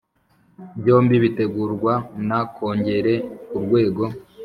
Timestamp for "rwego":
3.65-4.03